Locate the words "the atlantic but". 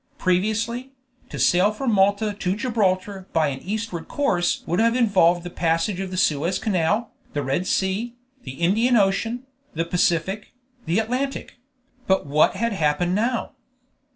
10.87-12.25